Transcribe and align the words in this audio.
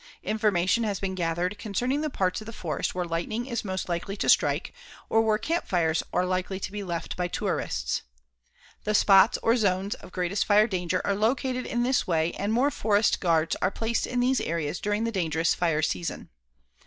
Information 0.23 0.83
has 0.83 0.99
been 0.99 1.13
gathered 1.13 1.59
concerning 1.59 2.01
the 2.01 2.09
parts 2.09 2.41
of 2.41 2.47
the 2.47 2.51
forest 2.53 2.95
where 2.95 3.05
lightning 3.05 3.45
is 3.45 3.63
most 3.63 3.87
likely 3.87 4.17
to 4.17 4.27
strike 4.29 4.73
or 5.09 5.21
where 5.21 5.37
campfires 5.37 6.01
are 6.11 6.25
likely 6.25 6.59
to 6.59 6.71
be 6.71 6.83
left 6.83 7.15
by 7.15 7.27
tourists. 7.27 8.01
The 8.83 8.95
spots 8.95 9.37
or 9.43 9.55
zones 9.55 9.93
of 9.93 10.11
greatest 10.11 10.43
fire 10.45 10.65
danger 10.65 11.03
are 11.05 11.13
located 11.13 11.67
in 11.67 11.83
this 11.83 12.07
way 12.07 12.31
and 12.33 12.51
more 12.51 12.71
forest 12.71 13.19
guards 13.19 13.55
are 13.61 13.69
placed 13.69 14.07
in 14.07 14.21
these 14.21 14.41
areas 14.41 14.79
during 14.79 15.03
the 15.03 15.11
dangerous 15.11 15.53
fire 15.53 15.83
season. 15.83 16.29